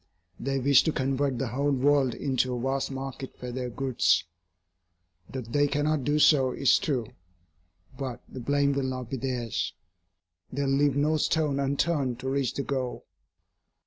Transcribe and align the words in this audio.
They 0.39 0.57
wish 0.57 0.81
to 0.85 0.91
convert 0.91 1.37
the 1.37 1.49
whole 1.49 1.69
world 1.69 2.15
into 2.15 2.55
a 2.55 2.59
vast 2.59 2.89
market 2.89 3.37
for 3.37 3.51
their 3.51 3.69
goods. 3.69 4.23
That 5.29 5.53
they 5.53 5.67
cannot 5.67 6.03
do 6.05 6.17
so 6.17 6.53
is 6.53 6.79
true, 6.79 7.05
but 7.99 8.23
the 8.27 8.39
blame 8.39 8.73
will 8.73 8.81
not 8.89 9.11
be 9.11 9.17
theirs. 9.17 9.73
They 10.51 10.63
will 10.63 10.69
leave 10.71 10.95
no 10.95 11.17
stone 11.17 11.59
unturned 11.59 12.19
to 12.21 12.29
reach 12.29 12.55
the 12.55 12.63
goal. 12.63 13.05